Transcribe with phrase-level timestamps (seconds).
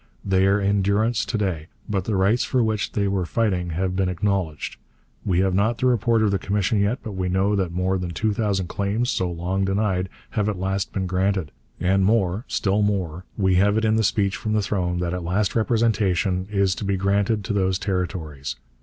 [0.25, 3.95] They are in durance to day, but the rights for which they were fighting have
[3.95, 4.77] been acknowledged.
[5.23, 8.09] We have not the report of the commission yet, but we know that more than
[8.09, 11.51] two thousand claims so long denied have at last been granted.
[11.79, 15.21] And more still more: we have it in the Speech from the Throne that at
[15.23, 18.55] last representation is to be granted to those Territories.